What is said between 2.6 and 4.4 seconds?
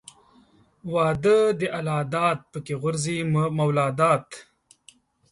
غورځي مولاداد.